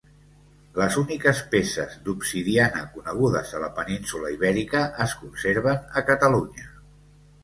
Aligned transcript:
Les 0.77 0.95
úniques 0.99 1.41
peces 1.49 1.91
d'obsidiana 2.07 2.81
conegudes 2.95 3.51
a 3.57 3.61
la 3.65 3.69
península 3.81 4.31
Ibèrica 4.37 4.81
es 5.05 5.13
conserven 5.21 5.85
a 6.03 6.03
Catalunya. 6.09 6.67